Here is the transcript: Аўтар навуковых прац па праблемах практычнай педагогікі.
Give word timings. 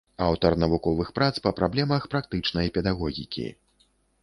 Аўтар 0.27 0.55
навуковых 0.63 1.11
прац 1.19 1.35
па 1.45 1.51
праблемах 1.59 2.09
практычнай 2.15 2.73
педагогікі. 2.79 3.49